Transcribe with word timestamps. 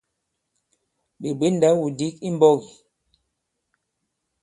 Ɓè 1.21 1.29
bwě 1.37 1.47
ndaw-wudǐk 1.55 2.15
i 2.27 2.29
mbɔ̄k 2.35 2.57
ì? 2.73 2.73